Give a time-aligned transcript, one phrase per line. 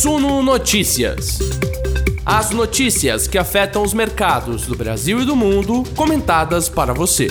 [0.00, 1.40] Suno Notícias.
[2.24, 7.26] As notícias que afetam os mercados do Brasil e do mundo, comentadas para você.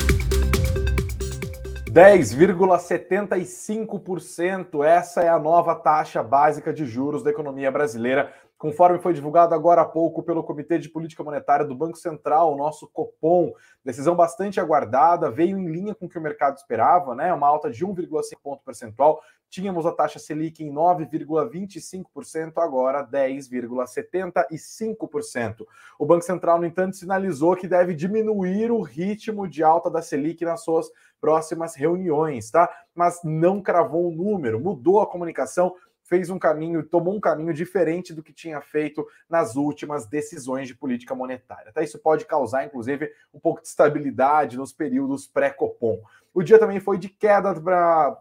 [1.90, 4.84] 10,75%.
[4.84, 9.82] Essa é a nova taxa básica de juros da economia brasileira conforme foi divulgado agora
[9.82, 13.54] há pouco pelo Comitê de Política Monetária do Banco Central, o nosso Copom.
[13.86, 17.32] Decisão bastante aguardada, veio em linha com o que o mercado esperava, né?
[17.34, 19.22] Uma alta de 1,5 ponto percentual.
[19.50, 25.66] Tínhamos a taxa Selic em 9,25%, agora 10,75%.
[25.98, 30.44] O Banco Central, no entanto, sinalizou que deve diminuir o ritmo de alta da Selic
[30.44, 32.70] nas suas próximas reuniões, tá?
[32.94, 35.74] Mas não cravou o número, mudou a comunicação
[36.08, 40.74] fez um caminho, tomou um caminho diferente do que tinha feito nas últimas decisões de
[40.74, 41.74] política monetária.
[41.74, 41.84] Tá?
[41.84, 46.00] Isso pode causar, inclusive, um pouco de estabilidade nos períodos pré-Copom.
[46.34, 48.20] O dia também foi de queda para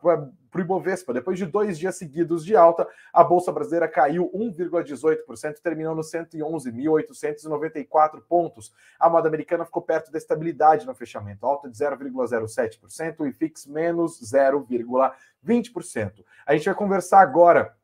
[0.54, 1.12] o Ibovespa.
[1.12, 8.22] Depois de dois dias seguidos de alta, a Bolsa Brasileira caiu 1,18%, terminou nos 111.894
[8.26, 8.72] pontos.
[8.98, 14.18] A moeda americana ficou perto da estabilidade no fechamento, alta de 0,07% e FIX menos
[14.22, 16.24] 0,20%.
[16.46, 17.75] A gente vai conversar agora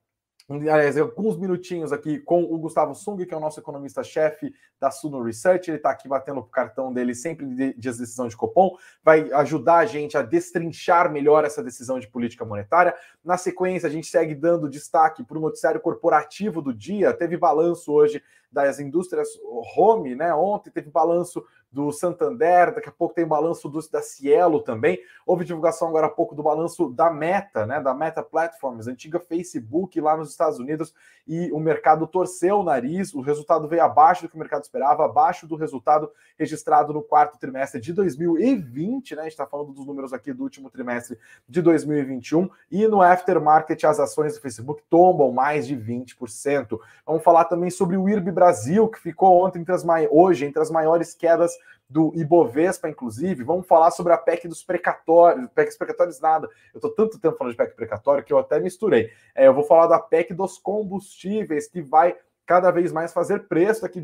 [0.56, 5.22] aliás, alguns minutinhos aqui com o Gustavo Sung, que é o nosso economista-chefe da Suno
[5.22, 5.70] Research.
[5.70, 9.78] Ele está aqui batendo o cartão dele sempre de, de decisão de Copom, vai ajudar
[9.78, 12.94] a gente a destrinchar melhor essa decisão de política monetária.
[13.24, 17.12] Na sequência, a gente segue dando destaque para o noticiário corporativo do dia.
[17.12, 19.28] Teve balanço hoje das indústrias
[19.76, 20.34] home, né?
[20.34, 21.42] Ontem teve balanço
[21.72, 25.00] do Santander, daqui a pouco tem balanço do, da Cielo também.
[25.24, 29.98] Houve divulgação agora há pouco do balanço da Meta, né, da Meta Platforms, antiga Facebook
[30.00, 30.94] lá nos Estados Unidos,
[31.26, 35.04] e o mercado torceu o nariz, o resultado veio abaixo do que o mercado esperava,
[35.04, 39.20] abaixo do resultado registrado no quarto trimestre de 2020, né?
[39.20, 41.16] A gente está falando dos números aqui do último trimestre
[41.48, 46.78] de 2021, e no aftermarket as ações do Facebook tombam mais de 20%.
[47.06, 50.70] Vamos falar também sobre o IRB Brasil, que ficou ontem entre as hoje entre as
[50.70, 51.52] maiores quedas
[51.88, 53.44] do Ibovespa, inclusive.
[53.44, 55.48] Vamos falar sobre a PEC dos precatórios.
[55.54, 56.48] PEC dos precatórios, nada.
[56.72, 59.10] Eu estou tanto tempo falando de PEC precatório que eu até misturei.
[59.34, 63.86] É, eu vou falar da PEC dos combustíveis, que vai cada vez mais fazer preço
[63.86, 64.02] aqui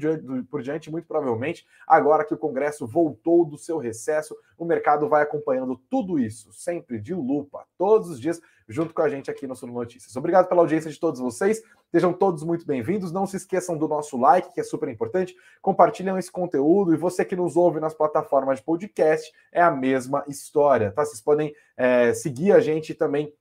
[0.51, 5.23] por diante, muito provavelmente, agora que o Congresso voltou do seu recesso, o mercado vai
[5.23, 9.57] acompanhando tudo isso, sempre de lupa, todos os dias, junto com a gente aqui no
[9.57, 10.15] Sul Notícias.
[10.15, 14.17] Obrigado pela audiência de todos vocês, sejam todos muito bem-vindos, não se esqueçam do nosso
[14.17, 18.59] like, que é super importante, compartilham esse conteúdo, e você que nos ouve nas plataformas
[18.59, 21.05] de podcast, é a mesma história, tá?
[21.05, 23.33] Vocês podem é, seguir a gente também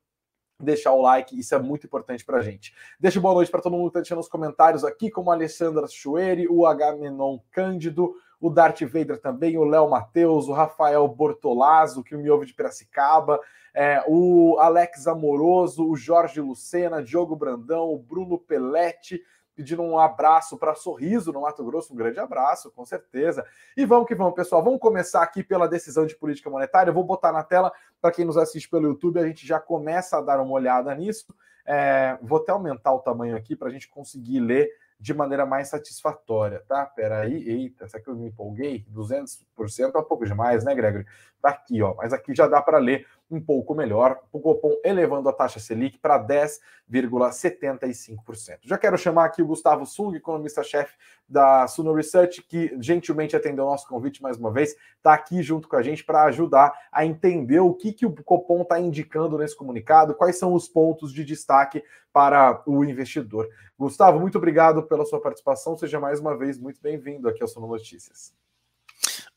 [0.60, 2.74] deixar o like, isso é muito importante para a gente.
[3.00, 5.88] Deixa boa noite para todo mundo que está deixando os comentários aqui, como a Alessandra
[5.88, 12.16] Chueri, o Agamenon Cândido, o Darth Vader também, o Léo Matheus, o Rafael Bortolazzo, que
[12.16, 13.40] me ouve de Piracicaba,
[13.74, 19.22] é, o Alex Amoroso, o Jorge Lucena, Diogo Brandão, o Bruno Pelete,
[19.58, 23.44] pedindo um abraço para Sorriso no Mato Grosso, um grande abraço, com certeza.
[23.76, 24.64] E vamos que vamos, pessoal.
[24.64, 26.92] Vamos começar aqui pela decisão de política monetária.
[26.92, 30.20] Eu vou botar na tela para quem nos assiste pelo YouTube, a gente já começa
[30.20, 31.36] a dar uma olhada nisso.
[31.66, 34.70] É, vou até aumentar o tamanho aqui para a gente conseguir ler
[35.00, 36.86] de maneira mais satisfatória, tá?
[36.86, 38.86] Peraí, eita, será que eu me empolguei?
[38.94, 41.06] 200% é um pouco demais, né, Gregory?
[41.42, 45.28] Tá aqui, ó, mas aqui já dá para ler um pouco melhor, o Copom elevando
[45.28, 48.60] a taxa Selic para 10,75%.
[48.64, 50.96] Já quero chamar aqui o Gustavo Sung, economista-chefe
[51.28, 55.68] da Suno Research, que gentilmente atendeu o nosso convite mais uma vez, está aqui junto
[55.68, 59.58] com a gente para ajudar a entender o que, que o Copom está indicando nesse
[59.58, 61.84] comunicado, quais são os pontos de destaque
[62.14, 63.50] para o investidor.
[63.78, 67.68] Gustavo, muito obrigado pela sua participação, seja mais uma vez muito bem-vindo aqui ao Suno
[67.68, 68.47] Notícias.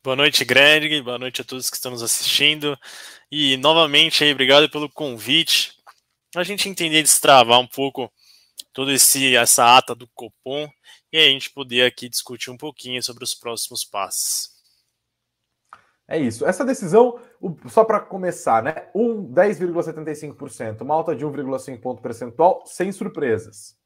[0.03, 1.03] Boa noite, Greg.
[1.03, 2.75] Boa noite a todos que estão nos assistindo.
[3.31, 5.75] E novamente aí, obrigado pelo convite.
[6.35, 8.11] A gente entender destravar um pouco
[8.73, 10.67] toda essa ata do Copom
[11.13, 14.49] e a gente poder aqui discutir um pouquinho sobre os próximos passos.
[16.09, 16.47] É isso.
[16.47, 17.21] Essa decisão,
[17.69, 18.89] só para começar, né?
[18.95, 23.77] Um 10,75%, uma alta de 1,5 ponto percentual, sem surpresas.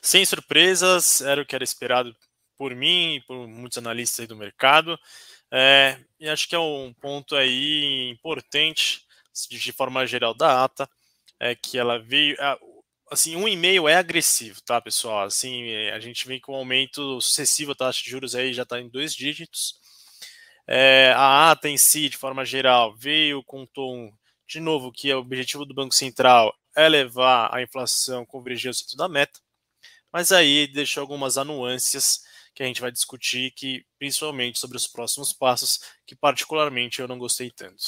[0.00, 2.16] Sem surpresas, era o que era esperado
[2.56, 4.98] por mim e por muitos analistas do mercado.
[5.50, 9.02] É, e acho que é um ponto aí importante,
[9.50, 10.88] de forma geral, da ata,
[11.40, 12.36] é que ela veio.
[13.10, 15.24] Assim, um e-mail é agressivo, tá, pessoal?
[15.26, 18.80] Assim, a gente vem com um aumento sucessivo, a taxa de juros aí já está
[18.80, 19.74] em dois dígitos.
[20.66, 24.12] É, a ata em si, de forma geral, veio com um tom,
[24.48, 28.74] de novo, que é o objetivo do Banco Central é levar a inflação convergir ao
[28.74, 29.40] centro da meta,
[30.12, 32.20] mas aí deixou algumas anuâncias
[32.54, 37.18] que a gente vai discutir, que principalmente sobre os próximos passos, que particularmente eu não
[37.18, 37.82] gostei tanto.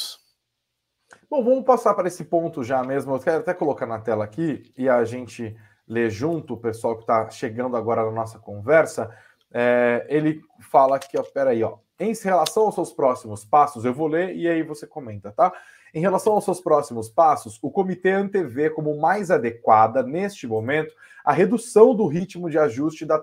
[1.31, 3.15] Bom, vamos passar para esse ponto já mesmo.
[3.15, 7.03] Eu quero até colocar na tela aqui e a gente ler junto, o pessoal que
[7.03, 9.17] está chegando agora na nossa conversa.
[9.53, 11.79] É, ele fala aqui, ó, peraí, ó.
[11.99, 15.53] Em relação aos seus próximos passos, eu vou ler e aí você comenta, tá?
[15.97, 20.95] Em relação aos seus próximos passos, o comitê antevê como mais adequada, neste momento,
[21.25, 23.17] a redução do ritmo de ajuste da,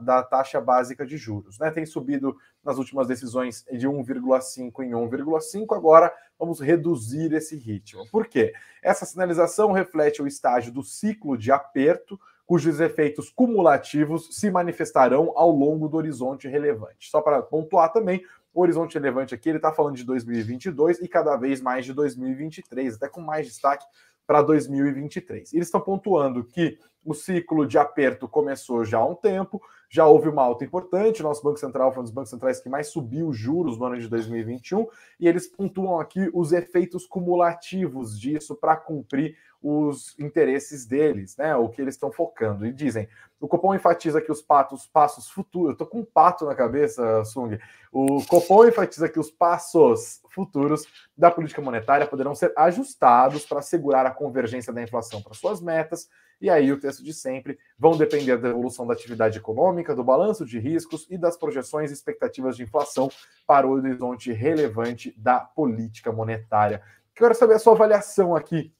[0.00, 1.58] da taxa básica de juros.
[1.58, 1.70] Né?
[1.70, 2.34] Tem subido
[2.64, 8.08] nas últimas decisões de 1,5 em 1,5, agora vamos reduzir esse ritmo.
[8.10, 8.54] Por quê?
[8.82, 15.50] Essa sinalização reflete o estágio do ciclo de aperto, cujos efeitos cumulativos se manifestarão ao
[15.50, 17.10] longo do horizonte relevante.
[17.10, 18.22] Só para pontuar também,
[18.54, 22.94] o horizonte relevante aqui ele está falando de 2022 e cada vez mais de 2023,
[22.94, 23.84] até com mais destaque
[24.26, 25.52] para 2023.
[25.52, 29.60] Eles estão pontuando que o ciclo de aperto começou já há um tempo,
[29.94, 31.22] já houve uma alta importante.
[31.22, 33.96] Nosso Banco Central foi um dos bancos centrais que mais subiu os juros no ano
[33.96, 34.88] de 2021,
[35.20, 41.54] e eles pontuam aqui os efeitos cumulativos disso para cumprir os interesses deles, né?
[41.54, 42.66] O que eles estão focando.
[42.66, 43.08] E dizem:
[43.40, 45.78] o Copom enfatiza que os patos, passos futuros.
[45.78, 47.56] Eu com um pato na cabeça, Sung.
[47.92, 50.86] O Copom enfatiza que os passos futuros
[51.16, 56.08] da política monetária poderão ser ajustados para assegurar a convergência da inflação para suas metas.
[56.44, 60.44] E aí, o texto de sempre vão depender da evolução da atividade econômica, do balanço
[60.44, 63.10] de riscos e das projeções e expectativas de inflação
[63.46, 66.82] para o horizonte relevante da política monetária.
[67.14, 68.70] Quero saber a sua avaliação aqui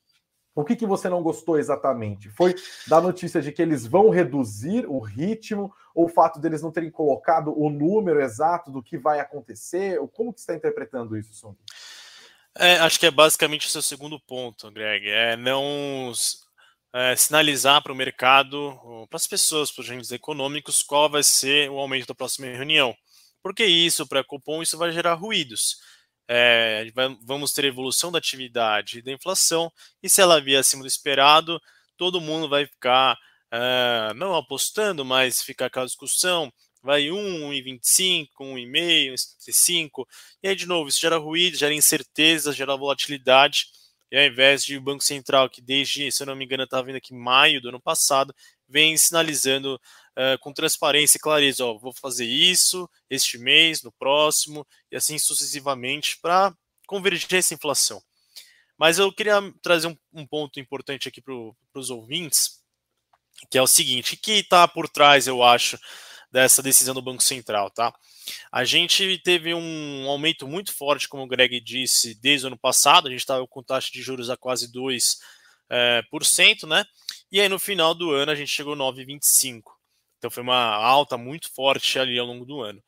[0.54, 2.28] o que, que você não gostou exatamente?
[2.28, 2.54] Foi
[2.86, 6.90] da notícia de que eles vão reduzir o ritmo, ou o fato deles não terem
[6.90, 9.98] colocado o número exato do que vai acontecer?
[10.12, 11.56] Como que você está interpretando isso, Song?
[12.56, 15.08] É, acho que é basicamente o seu segundo ponto, Greg.
[15.08, 16.12] É não
[16.94, 21.70] é, sinalizar para o mercado, para as pessoas, para os agentes econômicos, qual vai ser
[21.70, 22.94] o aumento da próxima reunião.
[23.42, 25.76] Porque isso, para Copom, isso vai gerar ruídos
[26.28, 26.86] é,
[27.22, 29.70] vamos ter evolução da atividade e da inflação,
[30.02, 31.60] e se ela vier acima do esperado,
[31.96, 33.16] todo mundo vai ficar
[33.52, 36.52] é, não apostando, mas ficar aquela discussão,
[36.82, 40.06] vai 1, 1,25, 1,5, 1,75,
[40.42, 43.66] e aí de novo, isso gera ruído, gera incerteza, gera volatilidade,
[44.14, 46.86] e ao invés de o Banco Central, que desde, se eu não me engano, estava
[46.86, 48.32] vindo aqui em maio do ano passado,
[48.68, 54.64] vem sinalizando uh, com transparência e clareza, ó, vou fazer isso este mês, no próximo,
[54.88, 56.54] e assim sucessivamente, para
[56.86, 58.00] convergir essa inflação.
[58.78, 61.34] Mas eu queria trazer um, um ponto importante aqui para
[61.74, 62.62] os ouvintes,
[63.50, 65.76] que é o seguinte, que está por trás, eu acho,
[66.34, 67.94] dessa decisão do Banco Central, tá?
[68.50, 73.06] A gente teve um aumento muito forte, como o Greg disse, desde o ano passado,
[73.06, 75.16] a gente estava com taxa de juros a quase 2%,
[75.70, 76.84] é, por cento, né?
[77.30, 79.62] E aí no final do ano a gente chegou 9,25.
[80.18, 82.82] Então foi uma alta muito forte ali ao longo do ano.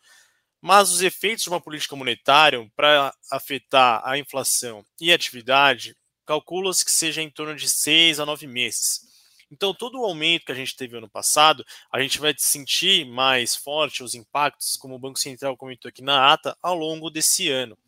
[0.60, 5.96] Mas os efeitos de uma política monetária para afetar a inflação e a atividade
[6.26, 9.15] calcula-se que seja em torno de seis a nove meses.
[9.50, 13.54] Então, todo o aumento que a gente teve ano passado, a gente vai sentir mais
[13.54, 17.78] forte os impactos, como o Banco Central comentou aqui na ata, ao longo desse ano.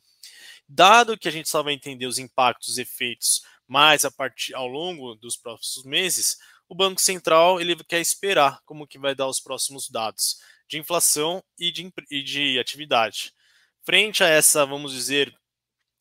[0.68, 4.66] Dado que a gente só vai entender os impactos, os efeitos, mais a partir ao
[4.66, 6.36] longo dos próximos meses,
[6.68, 10.36] o Banco Central ele quer esperar como que vai dar os próximos dados
[10.68, 13.32] de inflação e de, e de atividade.
[13.82, 15.34] Frente a essa, vamos dizer,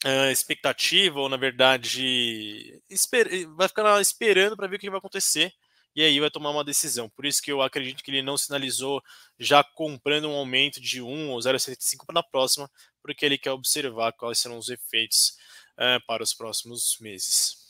[0.05, 5.53] uh, expectativa, ou na verdade, esper, vai ficar esperando para ver o que vai acontecer
[5.95, 7.09] e aí vai tomar uma decisão.
[7.09, 9.01] Por isso que eu acredito que ele não sinalizou
[9.39, 12.69] já comprando um aumento de 1 ou 0,75 para a próxima,
[13.01, 15.37] porque ele quer observar quais serão os efeitos
[15.73, 17.65] uh, para os próximos meses.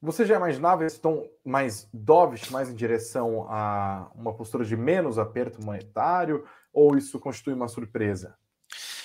[0.00, 5.16] Você já imaginava esse tom mais dovish, mais em direção a uma postura de menos
[5.16, 8.36] aperto monetário, ou isso constitui uma surpresa?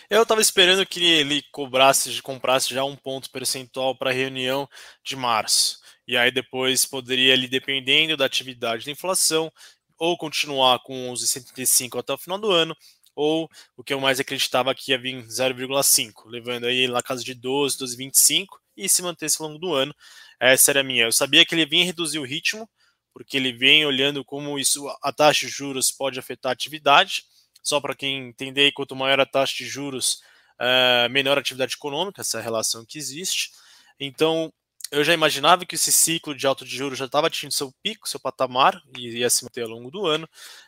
[0.09, 4.67] Eu estava esperando que ele cobrasse, comprasse já um ponto percentual para a reunião
[5.03, 5.79] de março.
[6.07, 9.51] E aí depois poderia, ele, dependendo da atividade da inflação,
[9.97, 12.73] ou continuar com os 75 até o final do ano,
[13.13, 17.33] ou o que eu mais acreditava que ia vir 0,5, levando aí na casa de
[17.33, 18.45] 12, 12,25
[18.77, 19.93] e se manter ao longo do ano.
[20.39, 21.05] Essa era a minha.
[21.05, 22.69] Eu sabia que ele vinha reduzir o ritmo,
[23.13, 27.23] porque ele vem olhando como isso a taxa de juros pode afetar a atividade.
[27.63, 30.21] Só para quem entender, quanto maior a taxa de juros,
[30.59, 33.51] uh, menor a atividade econômica, essa relação que existe.
[33.99, 34.51] Então,
[34.91, 38.07] eu já imaginava que esse ciclo de alto de juros já estava atingindo seu pico,
[38.07, 40.27] seu patamar, e ia se manter ao longo do ano,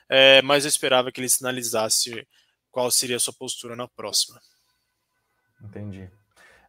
[0.10, 2.27] é, mas eu esperava que ele sinalizasse
[2.72, 4.39] qual seria a sua postura na próxima.
[5.63, 6.10] Entendi.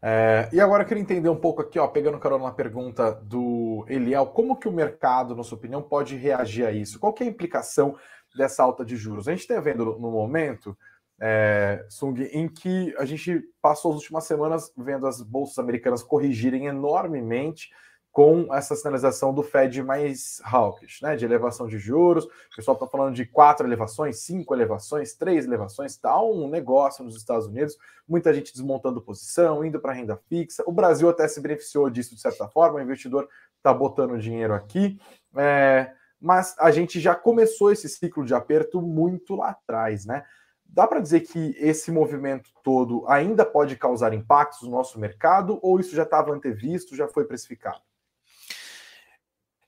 [0.02, 3.84] É, e agora eu queria entender um pouco aqui, ó, pegando carona na pergunta do
[3.88, 6.98] Eliel, como que o mercado, na sua opinião, pode reagir a isso?
[6.98, 7.96] Qual que é a implicação
[8.34, 9.28] dessa alta de juros?
[9.28, 10.76] A gente está vendo no momento,
[11.20, 16.66] é, Sung, em que a gente passou as últimas semanas vendo as bolsas americanas corrigirem
[16.66, 17.68] enormemente,
[18.12, 22.24] com essa sinalização do Fed mais hawkish, né, de elevação de juros.
[22.24, 25.92] O pessoal está falando de quatro elevações, cinco elevações, três elevações.
[25.92, 27.76] Está um negócio nos Estados Unidos,
[28.08, 30.64] muita gente desmontando posição, indo para renda fixa.
[30.66, 34.98] O Brasil até se beneficiou disso de certa forma, o investidor está botando dinheiro aqui.
[35.36, 40.24] É, mas a gente já começou esse ciclo de aperto muito lá atrás, né?
[40.66, 45.80] Dá para dizer que esse movimento todo ainda pode causar impactos no nosso mercado ou
[45.80, 47.80] isso já estava antevisto, já foi precificado?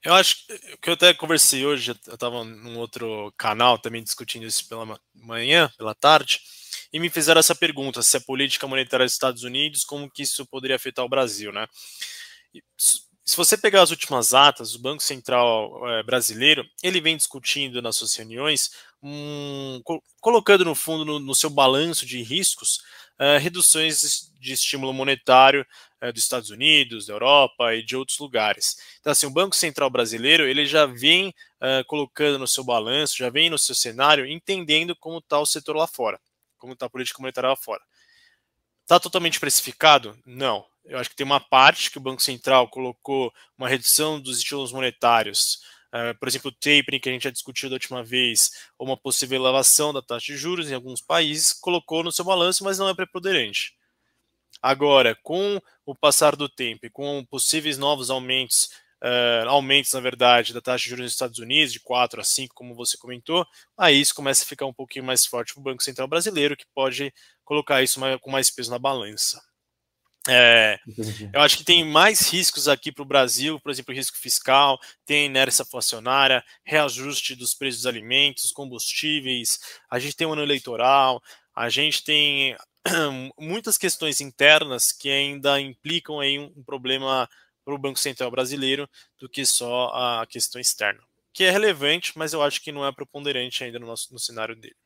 [0.04, 0.36] Eu acho
[0.80, 5.70] que eu até conversei hoje, eu estava num outro canal também discutindo isso pela manhã,
[5.78, 6.40] pela tarde,
[6.92, 10.44] e me fizeram essa pergunta: se a política monetária dos Estados Unidos, como que isso
[10.46, 11.68] poderia afetar o Brasil, né?
[13.24, 17.96] Se você pegar as últimas atas, o Banco Central é, brasileiro, ele vem discutindo nas
[17.96, 19.80] suas reuniões, um,
[20.20, 22.80] colocando no fundo no, no seu balanço de riscos,
[23.22, 25.64] uh, reduções de estímulo monetário
[26.02, 28.76] uh, dos Estados Unidos, da Europa e de outros lugares.
[29.00, 33.30] Então, assim, o Banco Central brasileiro ele já vem uh, colocando no seu balanço, já
[33.30, 36.20] vem no seu cenário, entendendo como está o setor lá fora,
[36.58, 37.82] como está a política monetária lá fora.
[38.82, 40.18] Está totalmente precificado?
[40.26, 40.66] Não.
[40.84, 44.72] Eu acho que tem uma parte que o Banco Central colocou uma redução dos estímulos
[44.72, 45.60] monetários,
[45.94, 48.96] uh, por exemplo, o tapering que a gente já discutiu da última vez, ou uma
[48.96, 52.88] possível elevação da taxa de juros em alguns países, colocou no seu balanço, mas não
[52.88, 53.74] é preponderante.
[54.60, 58.70] Agora, com o passar do tempo e com possíveis novos aumentos,
[59.02, 62.54] uh, aumentos, na verdade, da taxa de juros nos Estados Unidos, de 4 a 5,
[62.54, 63.44] como você comentou,
[63.76, 66.66] aí isso começa a ficar um pouquinho mais forte para o Banco Central brasileiro, que
[66.74, 67.12] pode
[67.44, 69.42] colocar isso com mais peso na balança.
[70.28, 70.78] É,
[71.32, 75.26] eu acho que tem mais riscos aqui para o Brasil, por exemplo, risco fiscal, tem
[75.26, 79.58] inércia inflacionária, reajuste dos preços dos alimentos, combustíveis,
[79.90, 81.20] a gente tem um ano eleitoral,
[81.54, 82.56] a gente tem
[83.38, 87.28] muitas questões internas que ainda implicam aí um problema
[87.64, 88.88] para o Banco Central brasileiro
[89.18, 91.00] do que só a questão externa,
[91.32, 94.54] que é relevante, mas eu acho que não é preponderante ainda no, nosso, no cenário
[94.54, 94.76] dele.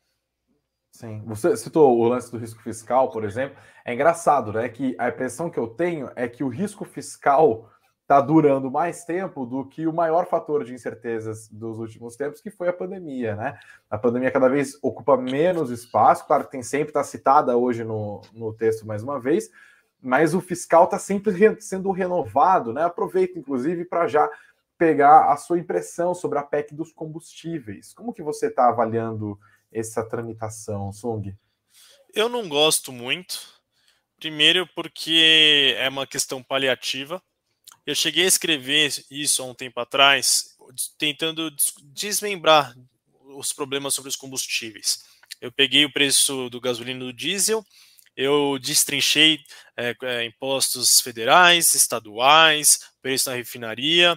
[0.97, 3.55] Sim, você citou o lance do risco fiscal, por exemplo.
[3.85, 4.67] É engraçado, né?
[4.67, 9.45] Que a impressão que eu tenho é que o risco fiscal está durando mais tempo
[9.45, 13.59] do que o maior fator de incertezas dos últimos tempos, que foi a pandemia, né?
[13.91, 18.23] A pandemia cada vez ocupa menos espaço, claro que tem sempre está citada hoje no,
[18.33, 19.51] no texto mais uma vez,
[20.01, 22.85] mas o fiscal está sempre re, sendo renovado, né?
[22.85, 24.31] Aproveito, inclusive, para já
[24.79, 27.93] pegar a sua impressão sobre a PEC dos combustíveis.
[27.93, 29.39] Como que você está avaliando?
[29.79, 31.35] Essa tramitação, Sung?
[32.15, 33.55] Eu não gosto muito.
[34.19, 37.23] Primeiro, porque é uma questão paliativa.
[37.85, 40.57] Eu cheguei a escrever isso há um tempo atrás,
[40.99, 41.55] tentando
[41.85, 42.75] desmembrar
[43.37, 45.05] os problemas sobre os combustíveis.
[45.41, 47.65] Eu peguei o preço do gasolina e do diesel,
[48.17, 49.41] eu destrinchei
[49.77, 54.17] é, impostos federais, estaduais, preço na refinaria,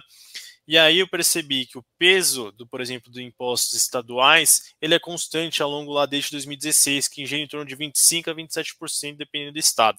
[0.66, 4.98] e aí eu percebi que o peso, do, por exemplo, dos impostos estaduais, ele é
[4.98, 9.52] constante ao longo lá desde 2016, que gira em torno de 25 a 27%, dependendo
[9.52, 9.98] do estado.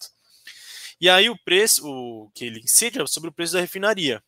[1.00, 4.22] E aí o preço, o que ele incide é sobre o preço da refinaria.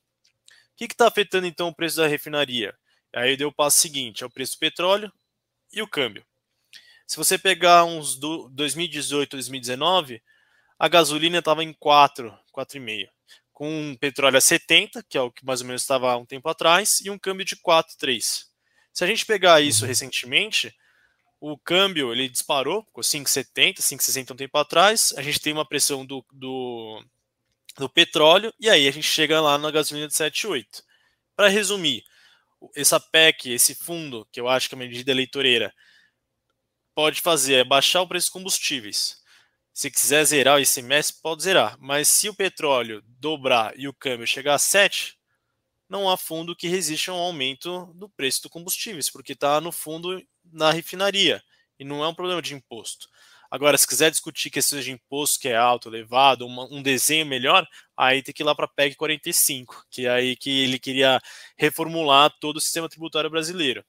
[0.73, 2.77] O que está afetando então o preço da refinaria?
[3.15, 5.13] Aí deu o passo seguinte, é o preço do petróleo
[5.73, 6.27] e o câmbio.
[7.07, 10.23] Se você pegar uns do 2018, 2019,
[10.79, 13.09] a gasolina estava em 4, 4,5
[13.65, 16.27] com um petróleo a 70, que é o que mais ou menos estava há um
[16.27, 18.45] tempo atrás, e um câmbio de 4,3.
[18.93, 19.89] Se a gente pegar isso uhum.
[19.89, 20.71] recentemente,
[21.41, 26.05] o câmbio ele disparou, ficou 5,70, 5,60 um tempo atrás, a gente tem uma pressão
[26.05, 27.03] do, do,
[27.79, 30.83] do petróleo, e aí a gente chega lá na gasolina de 7,8.
[31.35, 32.05] Para resumir,
[32.77, 35.73] essa PEC, esse fundo, que eu acho que é uma medida eleitoreira,
[36.95, 39.24] pode fazer é baixar o preço dos combustíveis,
[39.75, 41.77] se quiser zerar o ICMS, pode zerar.
[41.81, 45.19] Mas se o petróleo dobrar e o câmbio chegar a 7,
[45.89, 49.73] não há fundo que resista a um aumento do preço do combustíveis, porque está no
[49.73, 51.43] fundo na refinaria
[51.79, 53.09] e não é um problema de imposto.
[53.51, 57.67] Agora, se quiser discutir questões de imposto que é alto, elevado, uma, um desenho melhor,
[57.97, 61.21] aí tem que ir lá para a PEC 45, que é aí que ele queria
[61.57, 63.85] reformular todo o sistema tributário brasileiro.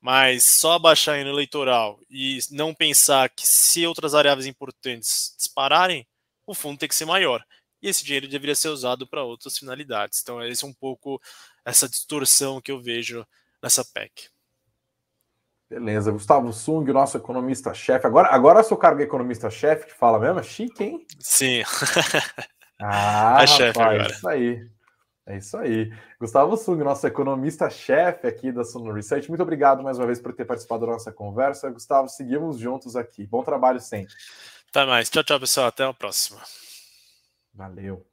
[0.00, 6.06] Mas só abaixar no eleitoral e não pensar que se outras variáveis importantes dispararem,
[6.46, 7.44] o fundo tem que ser maior.
[7.82, 10.20] E esse dinheiro deveria ser usado para outras finalidades.
[10.22, 11.20] Então, esse é um pouco
[11.64, 13.26] essa distorção que eu vejo
[13.62, 14.28] nessa PEC.
[15.68, 18.06] Beleza, Gustavo Sung, nosso economista-chefe.
[18.06, 20.40] Agora, agora seu cargo é economista-chefe que fala mesmo?
[20.40, 21.06] É chique, hein?
[21.20, 21.62] Sim.
[22.80, 24.10] ah, é chefe agora.
[24.10, 24.66] Isso aí.
[25.28, 25.92] É isso aí.
[26.18, 30.46] Gustavo Sung, nosso economista-chefe aqui da Suno Research, muito obrigado mais uma vez por ter
[30.46, 31.70] participado da nossa conversa.
[31.70, 33.26] Gustavo, seguimos juntos aqui.
[33.26, 34.14] Bom trabalho sempre.
[34.70, 35.10] Até mais.
[35.10, 35.66] Tchau, tchau, pessoal.
[35.66, 36.40] Até a próxima.
[37.52, 38.06] Valeu.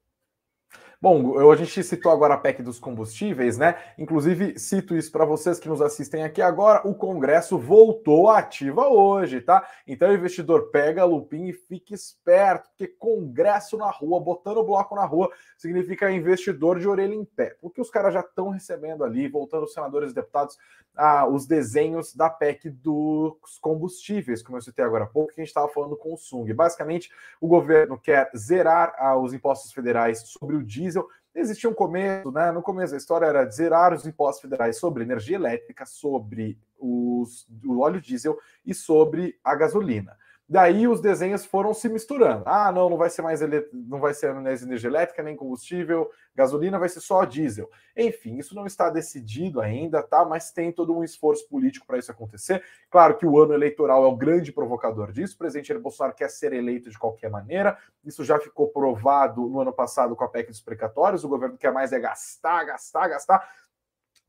[1.05, 3.77] Bom, eu, a gente citou agora a PEC dos combustíveis, né?
[3.95, 9.39] Inclusive, cito isso para vocês que nos assistem aqui agora: o Congresso voltou ativa hoje,
[9.39, 9.63] tá?
[9.85, 14.95] Então, investidor pega a lupinha e fique esperto, porque Congresso na rua, botando o bloco
[14.95, 19.27] na rua, significa investidor de orelha em pé, porque os caras já estão recebendo ali,
[19.27, 20.57] voltando os senadores e deputados,
[20.97, 25.43] ah, os desenhos da PEC dos combustíveis, como eu citei agora há pouco, que a
[25.43, 26.51] gente estava falando com o Sung.
[26.51, 31.07] Basicamente, o governo quer zerar ah, os impostos federais sobre o diesel diesel.
[31.33, 32.51] Existia um começo, né?
[32.51, 37.79] No começo da história era zerar os impostos federais sobre energia elétrica, sobre os, o
[37.79, 40.17] óleo diesel e sobre a gasolina.
[40.47, 42.43] Daí os desenhos foram se misturando.
[42.45, 43.41] Ah, não, não vai ser mais
[43.73, 47.67] não vai ser mais energia elétrica, nem combustível, gasolina vai ser só diesel.
[47.97, 50.23] Enfim, isso não está decidido ainda, tá?
[50.23, 52.63] Mas tem todo um esforço político para isso acontecer.
[52.91, 55.33] Claro que o ano eleitoral é o grande provocador disso.
[55.33, 57.75] O presidente Jair Bolsonaro quer ser eleito de qualquer maneira.
[58.03, 61.23] Isso já ficou provado no ano passado com a PEC dos precatórios.
[61.23, 63.49] O governo quer mais é gastar, gastar, gastar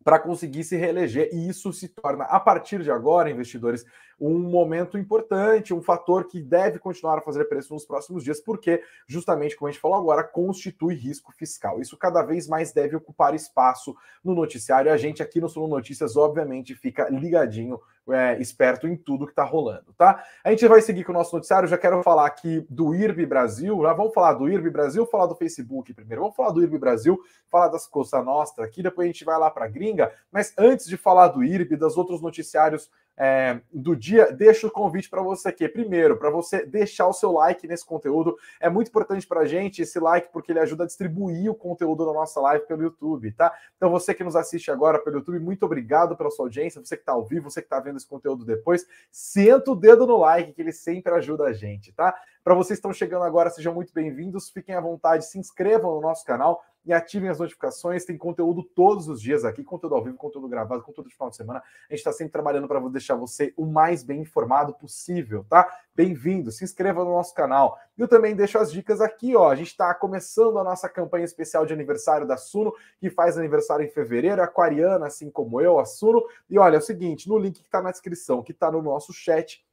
[0.06, 1.28] para conseguir se reeleger.
[1.32, 3.84] E isso se torna, a partir de agora, investidores,
[4.18, 8.82] um momento importante, um fator que deve continuar a fazer preço nos próximos dias, porque,
[9.06, 11.80] justamente como a gente falou agora, constitui risco fiscal.
[11.80, 13.94] Isso cada vez mais deve ocupar espaço
[14.24, 14.90] no noticiário.
[14.90, 19.42] A gente aqui no Sul Notícias, obviamente, fica ligadinho é, esperto em tudo que está
[19.42, 20.24] rolando, tá?
[20.44, 21.68] A gente vai seguir com o nosso noticiário.
[21.68, 23.82] Já quero falar aqui do IRB Brasil.
[23.82, 26.22] Já vamos falar do IRB Brasil, falar do Facebook primeiro.
[26.22, 27.20] Vamos falar do IRB Brasil,
[27.50, 28.82] falar das Costa Nostra aqui.
[28.82, 30.12] Depois a gente vai lá para a gringa.
[30.30, 35.08] Mas antes de falar do IRB, das outros noticiários é, do dia, deixo o convite
[35.08, 35.66] para você aqui.
[35.68, 38.36] Primeiro, para você deixar o seu like nesse conteúdo.
[38.60, 42.04] É muito importante para a gente esse like, porque ele ajuda a distribuir o conteúdo
[42.04, 43.52] da nossa live pelo YouTube, tá?
[43.76, 46.84] Então, você que nos assiste agora pelo YouTube, muito obrigado pela sua audiência.
[46.84, 50.06] Você que está ao vivo, você que está vendo esse conteúdo depois, senta o dedo
[50.06, 52.14] no like, que ele sempre ajuda a gente, tá?
[52.46, 54.50] Para vocês que estão chegando agora, sejam muito bem-vindos.
[54.50, 58.04] Fiquem à vontade, se inscrevam no nosso canal e ativem as notificações.
[58.04, 61.34] Tem conteúdo todos os dias aqui, conteúdo ao vivo, conteúdo gravado, conteúdo de final de
[61.34, 61.58] semana.
[61.58, 65.68] A gente está sempre trabalhando para deixar você o mais bem informado possível, tá?
[65.92, 67.80] Bem-vindo, se inscreva no nosso canal.
[67.98, 69.50] E eu também deixo as dicas aqui, ó.
[69.50, 73.84] A gente está começando a nossa campanha especial de aniversário da Suno, que faz aniversário
[73.84, 76.22] em fevereiro, aquariana, assim como eu, a Suno.
[76.48, 79.12] E olha, é o seguinte, no link que está na descrição, que está no nosso
[79.12, 79.65] chat,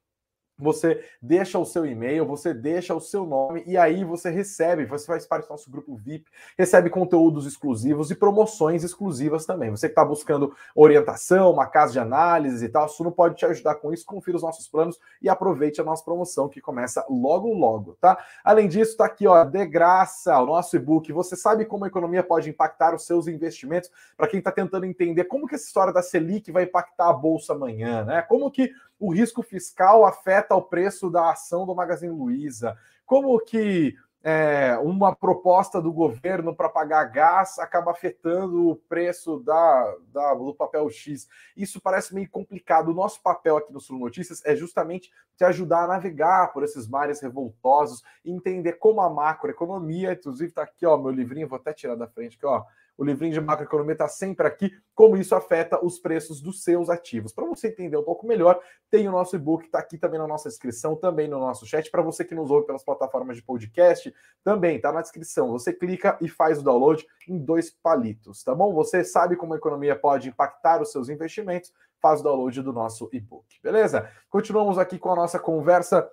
[0.64, 5.06] você deixa o seu e-mail, você deixa o seu nome e aí você recebe, você
[5.06, 9.70] faz parte do nosso grupo VIP, recebe conteúdos exclusivos e promoções exclusivas também.
[9.70, 13.46] Você que está buscando orientação, uma casa de análise e tal, a Suno pode te
[13.46, 14.06] ajudar com isso.
[14.06, 18.18] Confira os nossos planos e aproveite a nossa promoção que começa logo logo, tá?
[18.44, 21.12] Além disso, está aqui, ó, de graça, o nosso e-book.
[21.12, 23.90] Você sabe como a economia pode impactar os seus investimentos?
[24.16, 27.54] Para quem está tentando entender como que essa história da Selic vai impactar a bolsa
[27.54, 28.22] amanhã, né?
[28.22, 28.72] Como que
[29.04, 35.14] o risco fiscal afeta o preço da ação do Magazine Luiza, como que é, uma
[35.14, 41.28] proposta do governo para pagar gás acaba afetando o preço da, da, do papel X.
[41.58, 42.92] Isso parece meio complicado.
[42.92, 46.88] O nosso papel aqui no Sul Notícias é justamente te ajudar a navegar por esses
[46.88, 51.96] mares revoltosos entender como a macroeconomia, inclusive está aqui, ó, meu livrinho, vou até tirar
[51.96, 52.64] da frente aqui, ó
[52.98, 57.34] o livrinho de macroeconomia está sempre aqui, como isso afeta os preços dos seus ativos.
[57.34, 60.50] Para você entender um pouco melhor, tem o nosso e-book, está aqui também na nossa
[60.50, 61.90] descrição, também no nosso chat.
[61.90, 65.52] Para você que nos ouve pelas plataformas de podcast, também está na descrição.
[65.52, 68.74] Você clica e faz o download em dois palitos, tá bom?
[68.74, 73.10] Você sabe como a economia pode impactar os seus investimentos, faz o download do nosso
[73.14, 74.10] e-book, beleza?
[74.30, 76.10] Continuamos aqui com a nossa conversa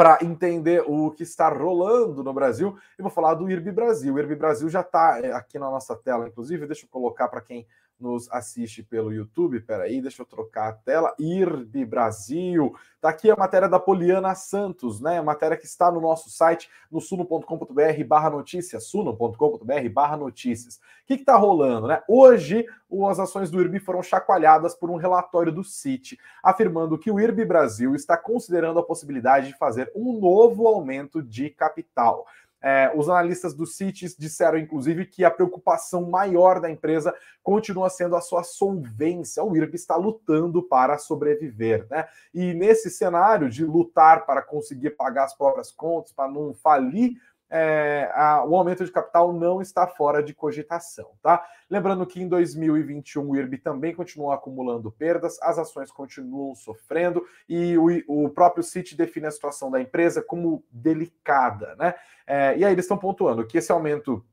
[0.00, 4.14] para entender o que está rolando no Brasil, eu vou falar do IRB Brasil.
[4.14, 7.42] O IRB Brasil já está é, aqui na nossa tela, inclusive, deixa eu colocar para
[7.42, 7.66] quem
[8.00, 9.60] nos assiste pelo YouTube.
[9.60, 11.14] Peraí, deixa eu trocar a tela.
[11.18, 12.74] IRB Brasil.
[13.00, 15.18] Tá aqui a matéria da Poliana Santos, né?
[15.18, 20.76] A matéria que está no nosso site, no suno.com.br barra notícias, suno.com.br barra notícias.
[20.76, 22.02] O que está rolando, né?
[22.06, 22.66] Hoje,
[23.08, 27.44] as ações do IRB foram chacoalhadas por um relatório do CIT, afirmando que o IRB
[27.44, 32.26] Brasil está considerando a possibilidade de fazer um novo aumento de capital.
[32.62, 38.16] É, os analistas do CITES disseram, inclusive, que a preocupação maior da empresa continua sendo
[38.16, 39.42] a sua solvência.
[39.42, 41.86] O IRB está lutando para sobreviver.
[41.90, 42.06] Né?
[42.34, 47.16] E nesse cenário de lutar para conseguir pagar as próprias contas, para não falir,
[47.50, 51.44] é, a, o aumento de capital não está fora de cogitação, tá?
[51.68, 57.76] Lembrando que em 2021 o IRB também continuou acumulando perdas, as ações continuam sofrendo e
[57.76, 61.94] o, o próprio Citi define a situação da empresa como delicada, né?
[62.26, 64.24] É, e aí eles estão pontuando que esse aumento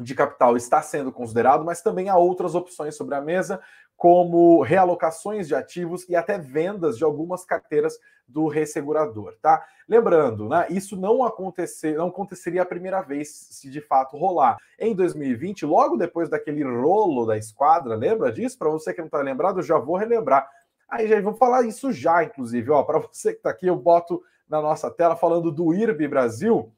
[0.00, 3.60] de capital está sendo considerado, mas também há outras opções sobre a mesa,
[3.96, 9.64] como realocações de ativos e até vendas de algumas carteiras do ressegurador, tá?
[9.86, 14.56] Lembrando, né, isso não acontecer, não aconteceria a primeira vez se de fato rolar.
[14.78, 18.58] Em 2020, logo depois daquele rolo da esquadra, lembra disso?
[18.58, 20.48] Para você que não está lembrado, eu já vou relembrar.
[20.88, 24.22] Aí já vou falar isso já, inclusive, ó, para você que está aqui, eu boto
[24.48, 26.72] na nossa tela falando do IRB Brasil.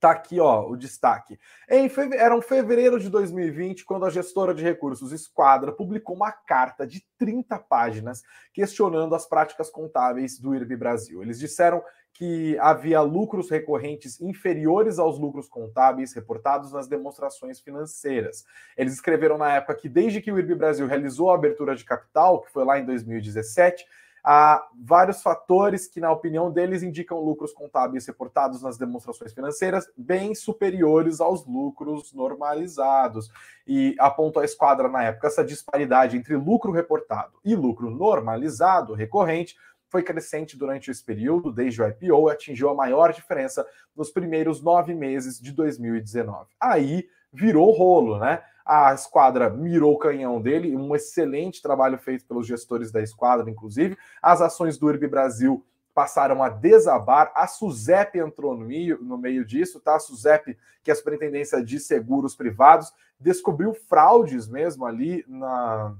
[0.00, 1.38] Tá aqui, ó, o destaque.
[1.68, 2.16] Em feve...
[2.16, 7.04] Era um fevereiro de 2020, quando a gestora de recursos Esquadra publicou uma carta de
[7.18, 11.20] 30 páginas questionando as práticas contábeis do IRB Brasil.
[11.20, 11.82] Eles disseram
[12.12, 18.44] que havia lucros recorrentes inferiores aos lucros contábeis reportados nas demonstrações financeiras.
[18.76, 22.40] Eles escreveram na época que desde que o IRB Brasil realizou a abertura de capital,
[22.40, 23.84] que foi lá em 2017,
[24.24, 30.34] há vários fatores que, na opinião deles, indicam lucros contábeis reportados nas demonstrações financeiras bem
[30.34, 33.30] superiores aos lucros normalizados.
[33.66, 39.56] E apontou a esquadra na época essa disparidade entre lucro reportado e lucro normalizado recorrente
[39.88, 44.62] foi crescente durante esse período, desde o IPO, e atingiu a maior diferença nos primeiros
[44.62, 46.46] nove meses de 2019.
[46.60, 48.42] Aí virou rolo, né?
[48.68, 53.96] A esquadra mirou o canhão dele, um excelente trabalho feito pelos gestores da esquadra, inclusive.
[54.20, 57.32] As ações do IRB Brasil passaram a desabar.
[57.34, 59.96] A SUSEP entrou no meio, no meio disso, tá?
[59.96, 60.54] A SUSEP,
[60.84, 65.96] que é a Superintendência de Seguros Privados, descobriu fraudes mesmo ali na,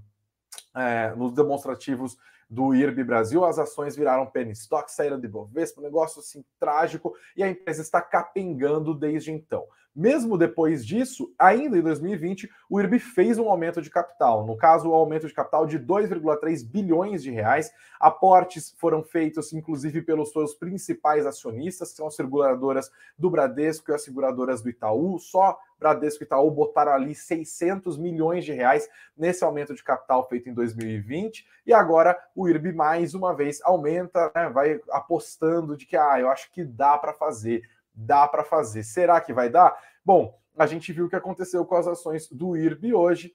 [0.76, 5.84] é, nos demonstrativos do IRB Brasil, as ações viraram penny stock, saíram de Bovespa, um
[5.84, 9.66] negócio assim trágico, e a empresa está capengando desde então.
[9.94, 14.46] Mesmo depois disso, ainda em 2020, o IRB fez um aumento de capital.
[14.46, 17.68] No caso, o um aumento de capital de 2,3 bilhões de reais.
[17.98, 23.94] Aportes foram feitos, inclusive, pelos seus principais acionistas, que são as seguradoras do Bradesco e
[23.94, 25.18] as seguradoras do Itaú.
[25.18, 30.48] Só Bradesco e Itaú botaram ali 600 milhões de reais nesse aumento de capital feito
[30.48, 31.46] em 2020.
[31.66, 36.28] E agora o IRB, mais uma vez, aumenta, né, vai apostando de que, ah, eu
[36.28, 37.62] acho que dá para fazer
[37.98, 38.84] dá para fazer.
[38.84, 39.76] Será que vai dar?
[40.04, 43.34] Bom, a gente viu o que aconteceu com as ações do IRB hoje.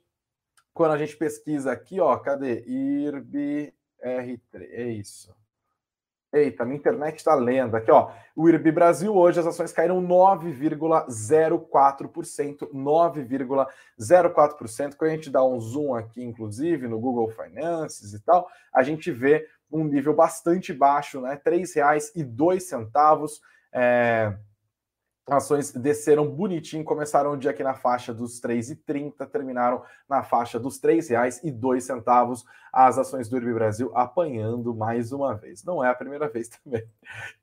[0.74, 2.64] Quando a gente pesquisa aqui, ó, cadê?
[2.66, 5.36] IRB R3, é isso.
[6.34, 7.76] Eita, minha internet está lendo.
[7.76, 8.10] Aqui, ó.
[8.36, 12.72] O IRB Brasil hoje as ações caíram 9,04%.
[12.74, 14.96] 9,04%.
[14.96, 19.12] Quando a gente dá um zoom aqui, inclusive, no Google Finances e tal, a gente
[19.12, 21.40] vê um nível bastante baixo, né?
[21.46, 23.40] R$ 3,02.
[23.72, 24.36] É
[25.28, 30.60] ações desceram bonitinho, começaram o dia aqui na faixa dos R$ 3,30, terminaram na faixa
[30.60, 32.44] dos R$ 3,02.
[32.74, 35.64] As ações do IRB Brasil apanhando mais uma vez.
[35.64, 36.84] Não é a primeira vez também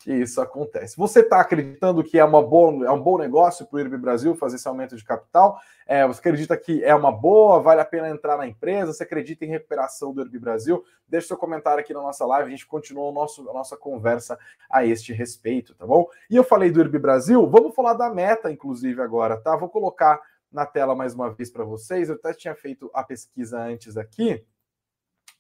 [0.01, 0.97] que isso acontece.
[0.97, 4.35] Você está acreditando que é, uma boa, é um bom negócio para o IRB Brasil
[4.35, 5.61] fazer esse aumento de capital?
[5.87, 8.93] É, você acredita que é uma boa, vale a pena entrar na empresa?
[8.93, 10.85] Você acredita em recuperação do IRB Brasil?
[11.09, 14.37] Deixe seu comentário aqui na nossa live, a gente continua o nosso, a nossa conversa
[14.69, 16.07] a este respeito, tá bom?
[16.29, 19.57] E eu falei do IRB Brasil, vamos falar da meta, inclusive, agora, tá?
[19.57, 20.21] Vou colocar
[20.53, 22.09] na tela mais uma vez para vocês.
[22.09, 24.45] Eu até tinha feito a pesquisa antes aqui.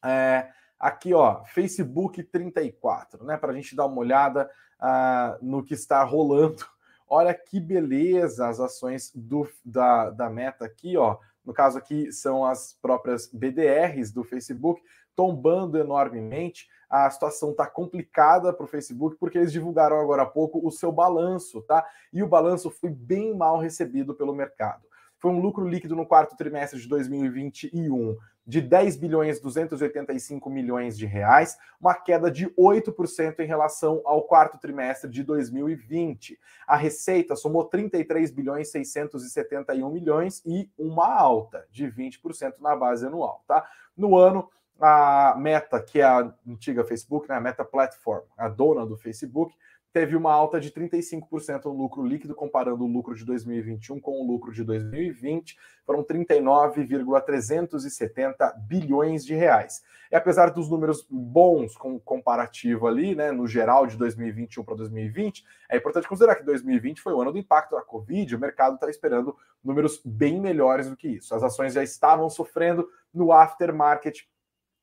[0.04, 3.36] É, aqui, ó, Facebook 34, né?
[3.36, 6.64] Para a gente dar uma olhada uh, no que está rolando.
[7.08, 11.18] Olha que beleza as ações do, da, da meta aqui, ó.
[11.44, 14.80] No caso aqui são as próprias BDRs do Facebook
[15.16, 16.68] tombando enormemente.
[16.88, 20.92] A situação está complicada para o Facebook porque eles divulgaram agora há pouco o seu
[20.92, 21.84] balanço, tá?
[22.12, 24.86] E o balanço foi bem mal recebido pelo mercado.
[25.18, 28.16] Foi um lucro líquido no quarto trimestre de 2021
[28.50, 34.58] de 10 bilhões 285 milhões de reais, uma queda de 8% em relação ao quarto
[34.58, 36.36] trimestre de 2020.
[36.66, 43.44] A receita somou 33 bilhões 671 milhões e uma alta de 20% na base anual,
[43.46, 43.64] tá?
[43.96, 48.84] No ano a Meta, que é a antiga Facebook, né, a Meta Platform, a dona
[48.84, 49.54] do Facebook,
[49.92, 54.26] teve uma alta de 35% no lucro líquido, comparando o lucro de 2021 com o
[54.26, 59.82] lucro de 2020, foram 39,370 bilhões de reais.
[60.10, 65.44] E apesar dos números bons com comparativo ali, né, no geral de 2021 para 2020,
[65.68, 68.88] é importante considerar que 2020 foi o ano do impacto da Covid, o mercado está
[68.88, 71.34] esperando números bem melhores do que isso.
[71.34, 74.22] As ações já estavam sofrendo no aftermarket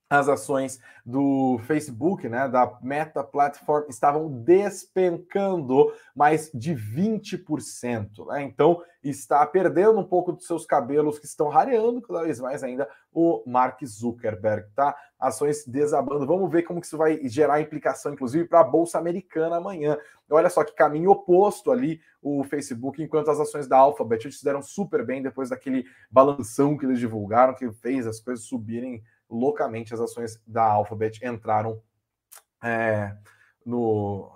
[0.10, 8.26] as ações do Facebook, né, da Meta Platform, estavam despencando mais de 20%.
[8.28, 8.44] Né?
[8.44, 12.88] Então, está perdendo um pouco dos seus cabelos, que estão rareando cada vez mais ainda
[13.12, 14.96] o Mark Zuckerberg, tá?
[15.20, 16.28] Ações desabando.
[16.28, 19.98] Vamos ver como que isso vai gerar implicação, inclusive, para a Bolsa Americana amanhã.
[20.30, 24.62] Olha só que caminho oposto ali o Facebook, enquanto as ações da Alphabet eles fizeram
[24.62, 30.00] super bem depois daquele balanção que eles divulgaram, que fez as coisas subirem loucamente as
[30.00, 31.82] ações da Alphabet entraram
[32.64, 33.16] é,
[33.66, 34.32] no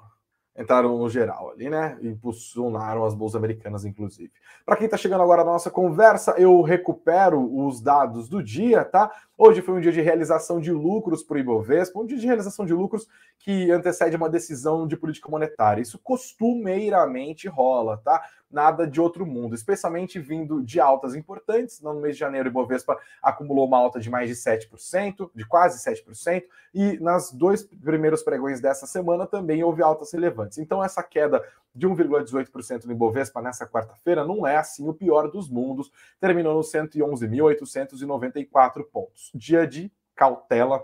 [0.57, 1.97] entraram no geral ali, né?
[2.01, 4.31] Impulsionaram as bolsas americanas, inclusive.
[4.65, 9.09] Para quem está chegando agora na nossa conversa, eu recupero os dados do dia, tá?
[9.43, 12.63] Hoje foi um dia de realização de lucros para o Ibovespa, um dia de realização
[12.63, 13.07] de lucros
[13.39, 15.81] que antecede uma decisão de política monetária.
[15.81, 18.23] Isso costumeiramente rola, tá?
[18.51, 21.81] nada de outro mundo, especialmente vindo de altas importantes.
[21.81, 25.83] No mês de janeiro, o Ibovespa acumulou uma alta de mais de 7%, de quase
[25.83, 30.57] 7%, e nas dois primeiros pregões dessa semana também houve altas relevantes.
[30.57, 31.43] Então, essa queda
[31.73, 36.71] de 1,18% no Ibovespa nessa quarta-feira não é assim o pior dos mundos, terminou nos
[36.71, 39.31] 111.894 pontos.
[39.33, 40.83] Dia de cautela,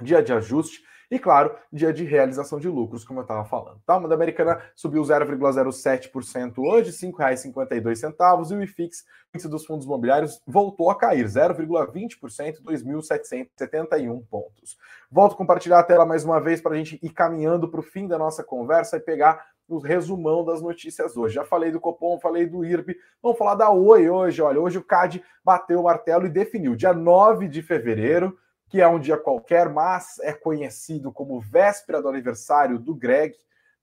[0.00, 3.80] dia de ajuste e, claro, dia de realização de lucros, como eu estava falando.
[3.86, 3.94] Tá?
[3.94, 10.42] A moeda americana subiu 0,07% hoje, R$ 5,52, e o IFIX, índice dos fundos imobiliários,
[10.44, 14.76] voltou a cair 0,20%, 2.771 pontos.
[15.08, 17.84] Volto a compartilhar a tela mais uma vez para a gente ir caminhando para o
[17.84, 21.34] fim da nossa conversa e pegar o resumão das notícias hoje.
[21.34, 24.40] Já falei do Copom, falei do IRB, vamos falar da Oi hoje.
[24.40, 28.88] Olha, hoje o CAD bateu o martelo e definiu, dia 9 de fevereiro, que é
[28.88, 33.34] um dia qualquer, mas é conhecido como véspera do aniversário do Greg.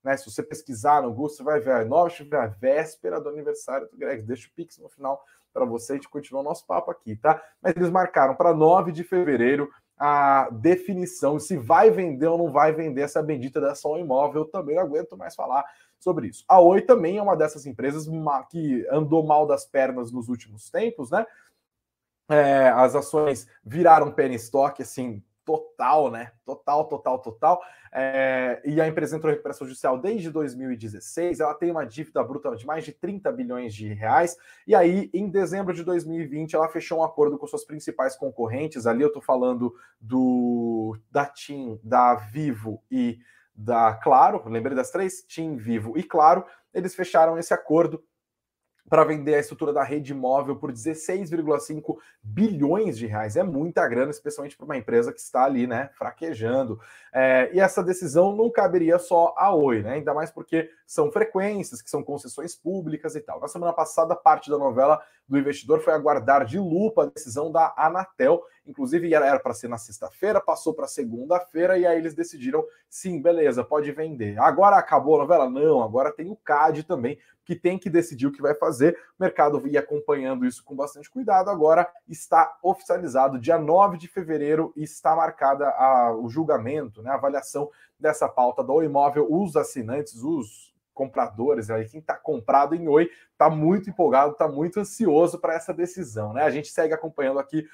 [0.02, 0.16] Né?
[0.16, 3.96] Se você pesquisar no Google, você vai ver a nova a véspera do aniversário do
[3.96, 4.22] Greg.
[4.22, 7.40] Deixa o Pix no final para você, a gente continua o nosso papo aqui, tá?
[7.62, 12.72] Mas eles marcaram para 9 de fevereiro a definição se vai vender ou não vai
[12.72, 14.42] vender essa bendita da ação imóvel.
[14.42, 15.64] Eu também não aguento mais falar
[15.98, 16.44] sobre isso.
[16.48, 18.06] A Oi também é uma dessas empresas
[18.50, 21.24] que andou mal das pernas nos últimos tempos, né?
[22.28, 26.32] É, as ações viraram penny stock, assim, total, né?
[26.44, 27.60] Total, total, total.
[27.92, 31.40] É, e a empresa entrou em recuperação judicial desde 2016.
[31.40, 34.36] Ela tem uma dívida bruta de mais de 30 bilhões de reais.
[34.66, 38.86] E aí, em dezembro de 2020, ela fechou um acordo com suas principais concorrentes.
[38.86, 43.18] Ali eu estou falando do da TIM, da Vivo e
[43.54, 44.42] da Claro.
[44.48, 45.22] Lembrei das três?
[45.22, 46.44] TIM, Vivo e Claro.
[46.72, 48.02] Eles fecharam esse acordo
[48.88, 53.36] para vender a estrutura da rede móvel por 16,5 bilhões de reais.
[53.36, 56.78] É muita grana, especialmente para uma empresa que está ali, né, fraquejando.
[57.12, 59.94] É, e essa decisão não caberia só a Oi, né?
[59.94, 63.40] Ainda mais porque são frequências, que são concessões públicas e tal.
[63.40, 67.72] Na semana passada, parte da novela do investidor foi aguardar de lupa a decisão da
[67.76, 68.42] Anatel.
[68.66, 73.62] Inclusive, era para ser na sexta-feira, passou para segunda-feira, e aí eles decidiram: sim, beleza,
[73.62, 74.38] pode vender.
[74.40, 75.50] Agora acabou a novela?
[75.50, 78.96] Não, agora tem o CAD também, que tem que decidir o que vai fazer.
[79.18, 81.50] O mercado ia acompanhando isso com bastante cuidado.
[81.50, 87.70] Agora está oficializado, dia 9 de fevereiro, está marcada a, o julgamento, né, a avaliação
[88.00, 89.26] dessa pauta do imóvel.
[89.30, 94.78] Os assinantes, os compradores, aí quem está comprado em Oi, está muito empolgado, está muito
[94.78, 96.32] ansioso para essa decisão.
[96.32, 96.42] Né?
[96.44, 97.68] A gente segue acompanhando aqui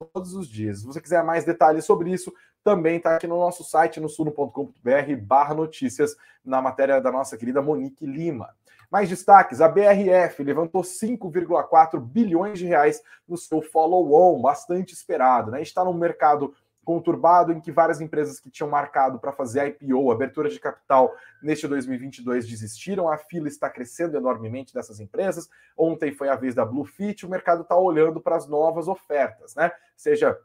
[0.00, 0.80] todos os dias.
[0.80, 2.32] Se você quiser mais detalhes sobre isso,
[2.64, 7.60] também está aqui no nosso site, no suno.com.br barra notícias, na matéria da nossa querida
[7.60, 8.54] Monique Lima.
[8.90, 15.50] Mais destaques: a BRF levantou 5,4 bilhões de reais no seu follow-on, bastante esperado.
[15.50, 15.58] Né?
[15.58, 19.76] A gente está num mercado conturbado em que várias empresas que tinham marcado para fazer
[19.80, 23.08] IPO, abertura de capital neste 2022 desistiram.
[23.08, 25.48] A fila está crescendo enormemente dessas empresas.
[25.76, 29.70] Ontem foi a vez da Bluefit, o mercado está olhando para as novas ofertas, né?
[29.96, 30.38] Seja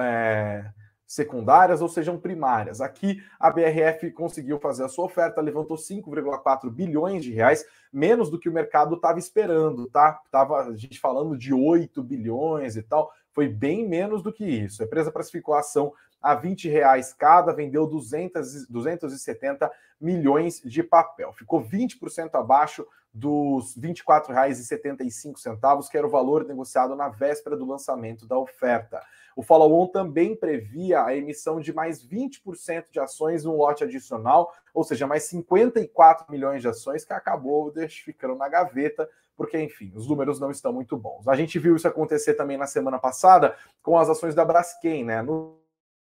[0.00, 0.70] é,
[1.06, 2.80] secundárias ou sejam primárias.
[2.80, 8.38] Aqui a BRF conseguiu fazer a sua oferta, levantou 5,4 bilhões de reais, menos do
[8.38, 10.20] que o mercado estava esperando, tá?
[10.30, 14.82] Tava a gente falando de 8 bilhões e tal foi bem menos do que isso.
[14.82, 19.70] A empresa precificou a ação a 20 reais cada, vendeu 200, 270
[20.00, 21.32] milhões de papel.
[21.32, 28.26] Ficou 20% abaixo dos R$ 24,75, que era o valor negociado na véspera do lançamento
[28.26, 29.00] da oferta.
[29.36, 34.82] O follow-on também previa a emissão de mais 20% de ações no lote adicional, ou
[34.82, 40.40] seja, mais 54 milhões de ações que acabou ficando na gaveta porque, enfim, os números
[40.40, 41.28] não estão muito bons.
[41.28, 45.22] A gente viu isso acontecer também na semana passada com as ações da Braskem, né?
[45.22, 45.56] No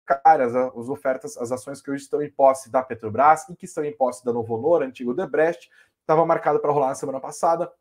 [0.03, 3.85] caras, as ofertas, as ações que hoje estão em posse da Petrobras e que estão
[3.85, 5.69] em posse da Novo Honor, antigo Debrecht,
[6.01, 7.71] estava marcado para rolar na semana passada.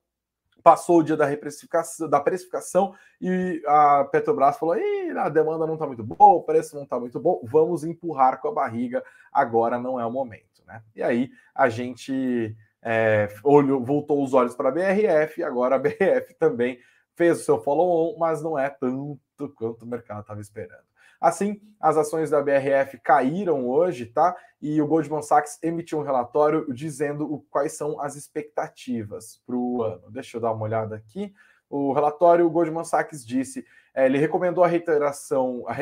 [0.63, 4.77] passou o dia da reprecificação, da precificação e a Petrobras falou:
[5.17, 8.49] a demanda não está muito boa, o preço não está muito bom, vamos empurrar com
[8.49, 10.63] a barriga, agora não é o momento.
[10.67, 10.83] Né?
[10.95, 15.79] E aí a gente é, olhou, voltou os olhos para a BRF, e agora a
[15.81, 16.79] BRF também
[17.15, 19.19] fez o seu follow-on, mas não é tanto
[19.57, 20.89] quanto o mercado estava esperando.
[21.21, 24.37] Assim, as ações da BRF caíram hoje, tá?
[24.63, 30.11] E o Goldman Sachs emitiu um relatório dizendo quais são as expectativas para o ano.
[30.13, 31.35] Deixa eu dar uma olhada aqui.
[31.71, 35.73] O relatório, Goldman Sachs disse, é, ele recomendou a reiteração, a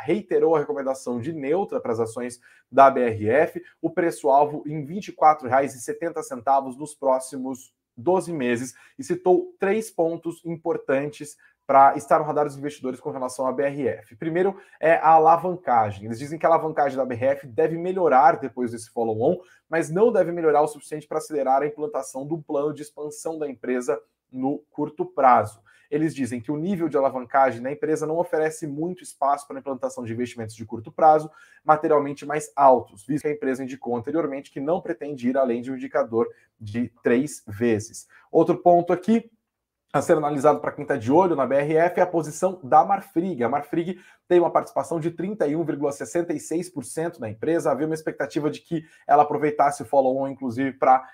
[0.00, 6.76] reiterou a recomendação de neutra para as ações da BRF, o preço-alvo em R$ 24,70
[6.76, 13.00] nos próximos 12 meses, e citou três pontos importantes para estar no radar dos investidores
[13.00, 14.16] com relação à BRF.
[14.16, 16.06] Primeiro é a alavancagem.
[16.06, 20.32] Eles dizem que a alavancagem da BRF deve melhorar depois desse follow-on, mas não deve
[20.32, 24.00] melhorar o suficiente para acelerar a implantação do plano de expansão da empresa
[24.32, 25.60] no curto prazo.
[25.90, 29.60] Eles dizem que o nível de alavancagem na empresa não oferece muito espaço para a
[29.60, 31.30] implantação de investimentos de curto prazo,
[31.62, 35.70] materialmente mais altos, visto que a empresa indicou anteriormente que não pretende ir além de
[35.70, 36.26] um indicador
[36.58, 38.08] de três vezes.
[38.30, 39.30] Outro ponto aqui
[39.92, 43.44] a ser analisado para quem está de olho na BRF é a posição da Marfrig.
[43.44, 47.70] A Marfrig tem uma participação de 31,66% na empresa.
[47.70, 51.06] Havia uma expectativa de que ela aproveitasse o follow-on, inclusive, para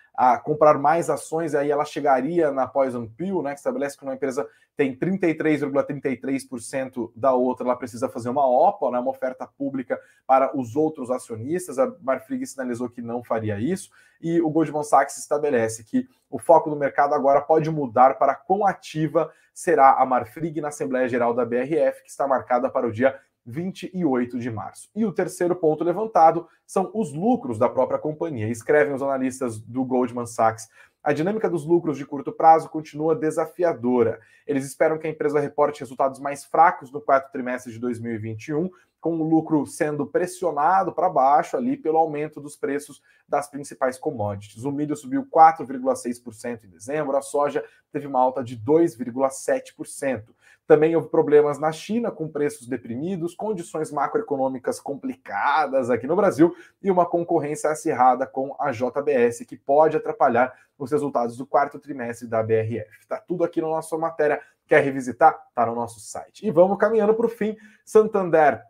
[0.45, 4.49] comprar mais ações, aí ela chegaria na Poison Pill, né, que estabelece que uma empresa
[4.77, 10.75] tem 33,33% da outra, ela precisa fazer uma OPA, né, uma oferta pública para os
[10.75, 11.79] outros acionistas.
[11.79, 16.69] A Marfrig sinalizou que não faria isso, e o Goldman Sachs estabelece que o foco
[16.69, 21.45] do mercado agora pode mudar para quão ativa será a Marfrig na Assembleia Geral da
[21.45, 24.91] BRF, que está marcada para o dia 28 de março.
[24.95, 28.49] E o terceiro ponto levantado são os lucros da própria companhia.
[28.49, 30.69] Escrevem os analistas do Goldman Sachs.
[31.03, 34.21] A dinâmica dos lucros de curto prazo continua desafiadora.
[34.47, 38.69] Eles esperam que a empresa reporte resultados mais fracos no quarto trimestre de 2021,
[39.01, 44.65] com o lucro sendo pressionado para baixo ali pelo aumento dos preços das principais commodities.
[44.65, 50.25] O milho subiu 4,6% em dezembro, a soja teve uma alta de 2,7%.
[50.69, 56.91] Também houve problemas na China, com preços deprimidos, condições macroeconômicas complicadas aqui no Brasil e
[56.91, 62.43] uma concorrência acirrada com a JBS, que pode atrapalhar os resultados do quarto trimestre da
[62.43, 62.99] BRF.
[63.01, 64.43] Está tudo aqui na nossa matéria.
[64.67, 65.43] Quer revisitar?
[65.49, 66.47] Está no nosso site.
[66.47, 67.57] E vamos caminhando para o fim.
[67.83, 68.63] Santander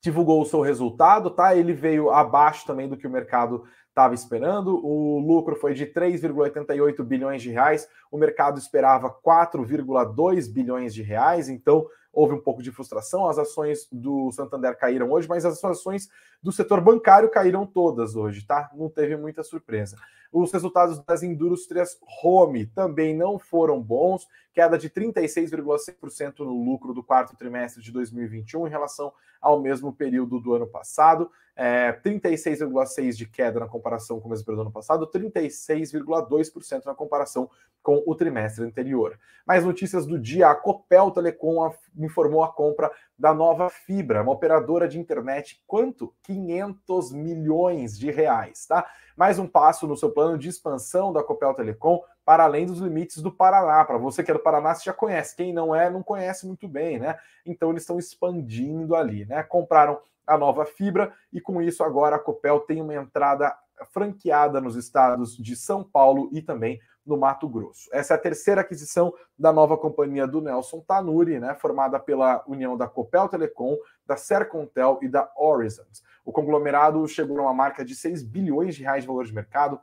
[0.00, 1.54] divulgou o seu resultado, tá?
[1.54, 3.64] Ele veio abaixo também do que o mercado
[3.98, 4.78] estava esperando.
[4.84, 7.88] O lucro foi de 3,88 bilhões de reais.
[8.12, 11.48] O mercado esperava 4,2 bilhões de reais.
[11.48, 13.28] Então houve um pouco de frustração.
[13.28, 16.08] As ações do Santander caíram hoje, mas as ações
[16.42, 18.70] do setor bancário caíram todas hoje, tá?
[18.74, 19.96] Não teve muita surpresa.
[20.30, 27.02] Os resultados das indústrias home também não foram bons, queda de 36,6% no lucro do
[27.02, 31.30] quarto trimestre de 2021 em relação ao mesmo período do ano passado.
[31.56, 36.94] É, 36,6% de queda na comparação com o mesmo período do ano passado, 36,2% na
[36.94, 37.50] comparação
[37.88, 39.18] com o trimestre anterior.
[39.46, 44.86] Mais notícias do dia: a Copel Telecom informou a compra da nova Fibra, uma operadora
[44.86, 45.64] de internet.
[45.66, 46.14] Quanto?
[46.24, 48.86] 500 milhões de reais, tá?
[49.16, 53.22] Mais um passo no seu plano de expansão da Copel Telecom para além dos limites
[53.22, 53.82] do Paraná.
[53.86, 55.34] Para você que é do Paraná, você já conhece.
[55.34, 57.18] Quem não é, não conhece muito bem, né?
[57.46, 59.42] Então eles estão expandindo ali, né?
[59.42, 63.56] Compraram a nova fibra e com isso agora a Copel tem uma entrada
[63.92, 67.88] franqueada nos estados de São Paulo e também no Mato Grosso.
[67.92, 72.76] Essa é a terceira aquisição da nova companhia do Nelson Tanuri, né, formada pela união
[72.76, 76.02] da Copel Telecom, da Sercontel e da Horizons.
[76.24, 79.80] O conglomerado chegou a uma marca de 6 bilhões de reais de valor de mercado,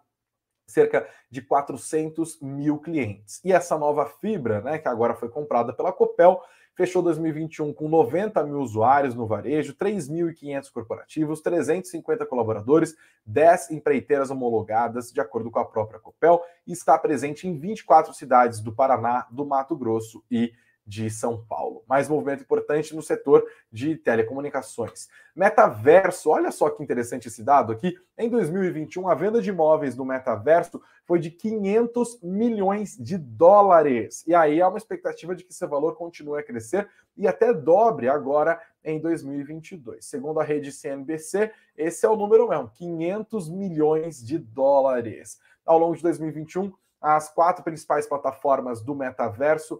[0.68, 3.42] cerca de 400 mil clientes.
[3.44, 6.42] E essa nova fibra, né, que agora foi comprada pela Copel,
[6.76, 15.12] fechou 2021 com 90 mil usuários no varejo, 3.500 corporativos, 350 colaboradores, 10 empreiteiras homologadas,
[15.12, 19.46] de acordo com a própria Copel, e está presente em 24 cidades do Paraná, do
[19.46, 20.52] Mato Grosso e
[20.86, 21.84] de São Paulo.
[21.88, 25.08] Mais movimento importante no setor de telecomunicações.
[25.36, 27.96] Metaverso, olha só que interessante esse dado aqui.
[28.18, 34.24] Em 2021, a venda de imóveis no metaverso foi de 500 milhões de dólares.
[34.28, 38.08] E aí há uma expectativa de que esse valor continue a crescer e até dobre
[38.08, 40.06] agora em 2022.
[40.06, 45.40] Segundo a rede CNBC, esse é o número mesmo, 500 milhões de dólares.
[45.66, 46.72] Ao longo de 2021,
[47.02, 49.80] as quatro principais plataformas do metaverso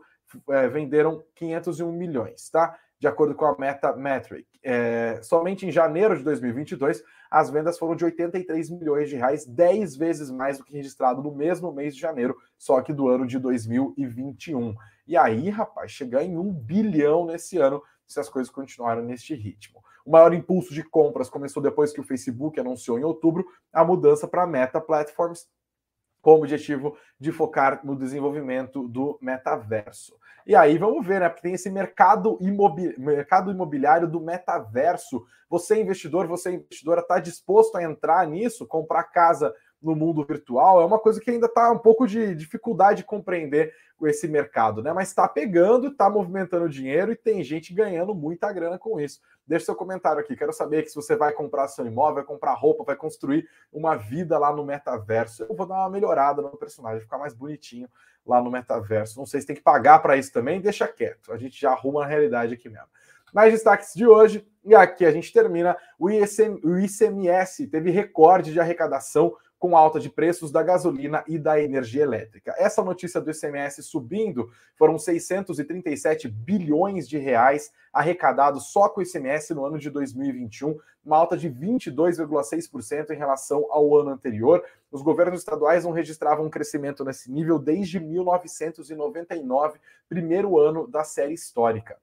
[0.50, 2.78] é, venderam 501 milhões, tá?
[3.00, 4.48] de acordo com a Metametric.
[4.64, 9.96] É, somente em janeiro de 2022, as vendas foram de 83 milhões de reais, 10
[9.96, 13.38] vezes mais do que registrado no mesmo mês de janeiro, só que do ano de
[13.38, 14.74] 2021.
[15.08, 19.84] E aí, rapaz, chegar em um bilhão nesse ano, se as coisas continuarem neste ritmo.
[20.06, 24.28] O maior impulso de compras começou depois que o Facebook anunciou em outubro a mudança
[24.28, 25.48] para Meta Platforms,
[26.26, 30.18] com o objetivo de focar no desenvolvimento do metaverso.
[30.44, 31.30] E aí vamos ver, né?
[31.30, 32.40] Porque tem esse mercado,
[32.98, 35.24] mercado imobiliário do metaverso.
[35.48, 40.82] Você, investidor, você, investidora, está disposto a entrar nisso, comprar casa no mundo virtual?
[40.82, 43.74] É uma coisa que ainda está um pouco de dificuldade de compreender
[44.04, 44.92] esse mercado, né?
[44.92, 49.22] Mas está pegando, está movimentando dinheiro e tem gente ganhando muita grana com isso.
[49.48, 50.36] Deixe seu comentário aqui.
[50.36, 53.96] Quero saber que se você vai comprar seu imóvel, vai comprar roupa, vai construir uma
[53.96, 55.44] vida lá no metaverso.
[55.44, 57.88] Eu vou dar uma melhorada no personagem, ficar mais bonitinho
[58.26, 59.18] lá no metaverso.
[59.18, 61.32] Não sei se tem que pagar para isso também, deixa quieto.
[61.32, 62.88] A gente já arruma a realidade aqui mesmo.
[63.34, 65.78] Mais destaques de hoje, e aqui a gente termina.
[66.00, 71.40] O, ICM, o ICMS teve recorde de arrecadação com alta de preços da gasolina e
[71.40, 72.54] da energia elétrica.
[72.58, 79.54] Essa notícia do ICMS subindo foram 637 bilhões de reais arrecadados só com o ICMS
[79.54, 84.64] no ano de 2021, uma alta de 22,6% em relação ao ano anterior.
[84.92, 89.80] Os governos estaduais não registravam um crescimento nesse nível desde 1999,
[90.10, 91.98] primeiro ano da série histórica.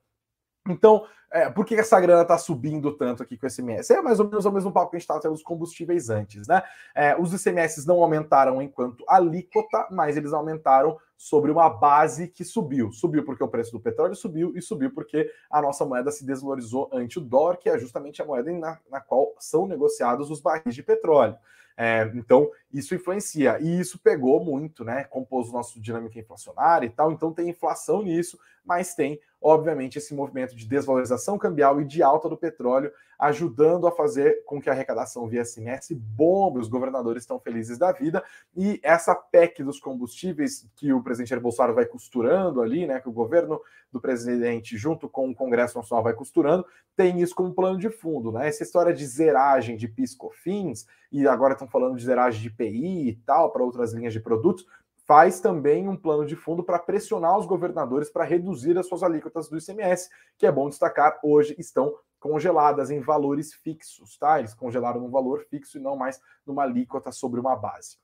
[0.69, 3.95] Então, é, por que essa grana está subindo tanto aqui com o ICMS?
[3.95, 6.47] É mais ou menos o mesmo papo que a gente estava tendo os combustíveis antes,
[6.47, 6.63] né?
[6.95, 12.93] É, os ICMS não aumentaram enquanto alíquota, mas eles aumentaram sobre uma base que subiu.
[12.93, 16.91] Subiu porque o preço do petróleo subiu e subiu porque a nossa moeda se desvalorizou
[16.93, 20.75] ante o dólar, que é justamente a moeda na, na qual são negociados os barris
[20.75, 21.37] de petróleo.
[21.77, 23.59] É, então, isso influencia.
[23.61, 25.05] E isso pegou muito, né?
[25.05, 27.13] Compôs o nosso dinâmica inflacionária e tal.
[27.13, 32.29] Então, tem inflação nisso, mas tem obviamente, esse movimento de desvalorização cambial e de alta
[32.29, 37.39] do petróleo, ajudando a fazer com que a arrecadação via SMS bombe, os governadores estão
[37.39, 38.23] felizes da vida,
[38.57, 43.09] e essa PEC dos combustíveis que o presidente Jair Bolsonaro vai costurando ali, né, que
[43.09, 43.61] o governo
[43.93, 46.65] do presidente, junto com o Congresso Nacional, vai costurando,
[46.97, 48.49] tem isso como plano de fundo, né?
[48.49, 53.17] Essa história de zeragem de PIS/COFINS, e agora estão falando de zeragem de PI e
[53.27, 54.65] tal, para outras linhas de produtos,
[55.07, 59.49] faz também um plano de fundo para pressionar os governadores para reduzir as suas alíquotas
[59.49, 60.09] do ICMS,
[60.39, 64.39] que é bom destacar, hoje estão congeladas em valores fixos, tá?
[64.39, 67.97] Eles congelaram num valor fixo e não mais numa alíquota sobre uma base.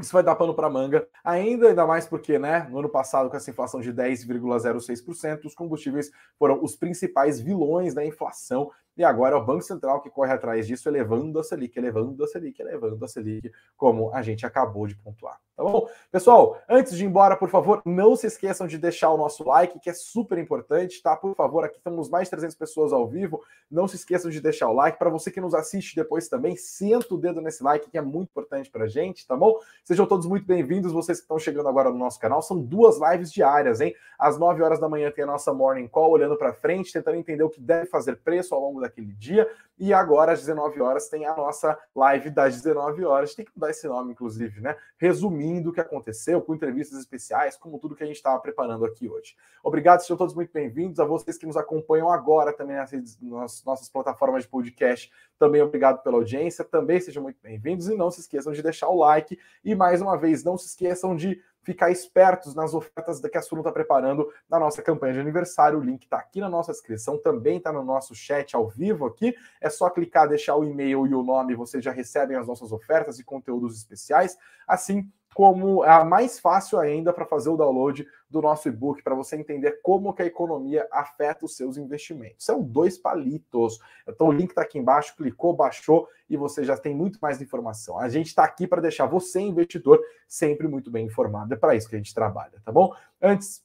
[0.00, 3.36] Isso vai dar pano para manga, ainda ainda mais porque, né, no ano passado, com
[3.36, 9.38] essa inflação de 10,06%, os combustíveis foram os principais vilões da inflação e agora é
[9.38, 13.08] o Banco Central que corre atrás disso, elevando a Selic, elevando a Selic, elevando a
[13.08, 15.40] Selic, como a gente acabou de pontuar.
[15.56, 15.88] Tá bom?
[16.10, 19.78] Pessoal, antes de ir embora, por favor, não se esqueçam de deixar o nosso like,
[19.78, 21.16] que é super importante, tá?
[21.16, 23.40] Por favor, aqui estamos mais de 300 pessoas ao vivo.
[23.70, 24.98] Não se esqueçam de deixar o like.
[24.98, 28.30] Para você que nos assiste depois também, senta o dedo nesse like, que é muito
[28.30, 29.56] importante para gente, tá bom?
[29.84, 32.42] Sejam todos muito bem-vindos, vocês que estão chegando agora no nosso canal.
[32.42, 33.94] São duas lives diárias, hein?
[34.18, 37.44] Às 9 horas da manhã tem a nossa Morning Call, olhando para frente, tentando entender
[37.44, 39.48] o que deve fazer preço ao longo daquele dia.
[39.76, 43.34] E agora, às 19 horas, tem a nossa live das 19 horas.
[43.34, 44.76] Tem que mudar esse nome, inclusive, né?
[44.96, 49.08] Resumindo o que aconteceu, com entrevistas especiais, como tudo que a gente estava preparando aqui
[49.08, 49.34] hoje.
[49.64, 51.00] Obrigado, sejam todos muito bem-vindos.
[51.00, 56.18] A vocês que nos acompanham agora também nas, nossas plataformas de podcast, também obrigado pela
[56.18, 56.64] audiência.
[56.64, 57.88] Também sejam muito bem-vindos.
[57.88, 59.36] E não se esqueçam de deixar o like.
[59.64, 63.62] E mais uma vez, não se esqueçam de ficar espertos nas ofertas que a Suno
[63.62, 65.78] está preparando na nossa campanha de aniversário.
[65.78, 69.34] O link está aqui na nossa descrição, também está no nosso chat ao vivo aqui.
[69.60, 73.18] É só clicar, deixar o e-mail e o nome, vocês já recebem as nossas ofertas
[73.18, 74.36] e conteúdos especiais.
[74.66, 79.14] Assim como é a mais fácil ainda para fazer o download do nosso e-book, para
[79.14, 82.44] você entender como que a economia afeta os seus investimentos.
[82.44, 83.78] São dois palitos.
[84.08, 87.98] Então o link está aqui embaixo, clicou, baixou e você já tem muito mais informação.
[87.98, 91.52] A gente está aqui para deixar você, investidor, sempre muito bem informado.
[91.52, 92.94] É para isso que a gente trabalha, tá bom?
[93.20, 93.62] Antes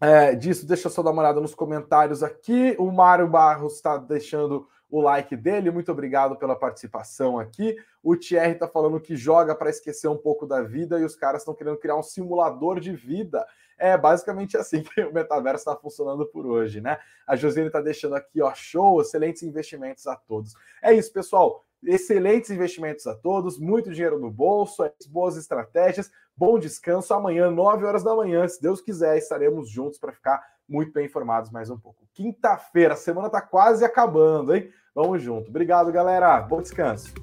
[0.00, 2.76] é, disso, deixa eu só dar uma olhada nos comentários aqui.
[2.78, 5.70] O Mário Barros está deixando o like dele.
[5.70, 7.76] Muito obrigado pela participação aqui.
[8.02, 11.42] O Thierry está falando que joga para esquecer um pouco da vida e os caras
[11.42, 13.46] estão querendo criar um simulador de vida.
[13.76, 16.98] É basicamente assim que o metaverso está funcionando por hoje, né?
[17.26, 20.54] A Josiane está deixando aqui, ó, show, excelentes investimentos a todos.
[20.82, 21.64] É isso, pessoal.
[21.84, 27.14] Excelentes investimentos a todos, muito dinheiro no bolso, boas estratégias, bom descanso.
[27.14, 31.50] Amanhã, 9 horas da manhã, se Deus quiser, estaremos juntos para ficar muito bem informados
[31.50, 32.06] mais um pouco.
[32.12, 34.70] Quinta-feira, a semana está quase acabando, hein?
[34.94, 35.48] Vamos junto.
[35.48, 36.40] Obrigado, galera.
[36.40, 37.14] Bom descanso.